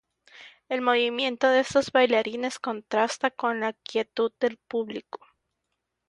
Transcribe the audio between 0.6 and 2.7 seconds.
El movimiento de estos bailarines